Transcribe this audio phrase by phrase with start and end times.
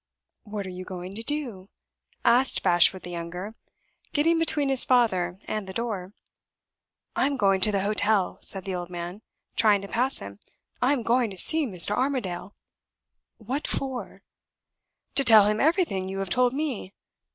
[0.45, 1.69] "What are you going to do?"
[2.25, 3.53] asked Bashwood the younger,
[4.13, 6.15] getting between his father and the door.
[7.15, 9.21] "I am going to the hotel," said the old man,
[9.55, 10.39] trying to pass him.
[10.81, 11.91] "I am going to see Mr.
[11.95, 12.55] Armadale."
[13.37, 14.23] "What for?"
[15.13, 16.95] "To tell him everything you have told me."